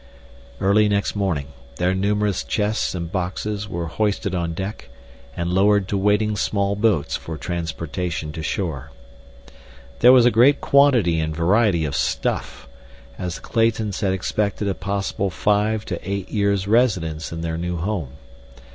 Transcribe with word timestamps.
Early 0.59 0.89
next 0.89 1.15
morning 1.15 1.49
their 1.75 1.93
numerous 1.93 2.43
chests 2.43 2.95
and 2.95 3.11
boxes 3.11 3.69
were 3.69 3.85
hoisted 3.85 4.33
on 4.33 4.55
deck 4.55 4.89
and 5.37 5.53
lowered 5.53 5.87
to 5.89 5.95
waiting 5.95 6.35
small 6.35 6.75
boats 6.75 7.15
for 7.15 7.37
transportation 7.37 8.31
to 8.31 8.41
shore. 8.41 8.89
There 9.99 10.11
was 10.11 10.25
a 10.25 10.31
great 10.31 10.59
quantity 10.59 11.19
and 11.19 11.35
variety 11.35 11.85
of 11.85 11.95
stuff, 11.95 12.67
as 13.19 13.35
the 13.35 13.41
Claytons 13.41 13.99
had 14.01 14.13
expected 14.13 14.67
a 14.67 14.73
possible 14.73 15.29
five 15.29 15.85
to 15.85 15.99
eight 16.01 16.29
years' 16.29 16.67
residence 16.67 17.31
in 17.31 17.41
their 17.41 17.59
new 17.59 17.77
home. 17.77 18.13